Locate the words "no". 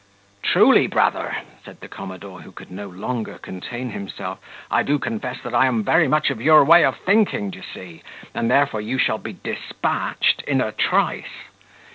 2.71-2.87